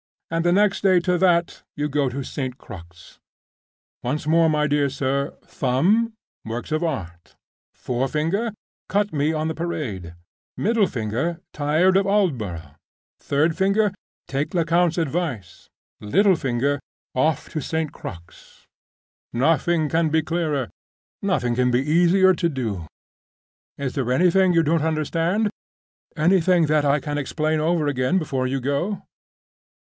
[0.31, 2.57] And the next day to that you go to St.
[2.57, 3.19] Crux.
[4.01, 5.37] Once more, my dear sir!
[5.45, 7.35] Thumb—works of Art.
[7.75, 10.15] Forefinger—cut me on the Parade.
[10.57, 12.77] Middle finger—tired of Aldborough.
[13.19, 15.69] Third finger—take Lecount's advice.
[15.99, 17.91] Little finger—off to St.
[17.91, 18.65] Crux.
[19.31, 22.87] Nothing can be clearer—nothing can be easier to do.
[23.77, 25.51] Is there anything you don't understand?
[26.17, 29.03] Anything that I can explain over again before you go?"